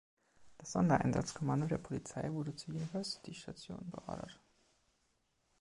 Das 0.57 0.71
Sondereinsatzkommando 0.71 1.67
der 1.67 1.77
Polizei 1.77 2.31
wurde 2.31 2.55
zur 2.55 2.73
University 2.73 3.35
Station 3.35 3.87
beordert. 3.91 4.39